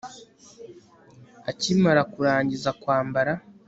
[1.51, 3.33] akimara kurangiza kwambara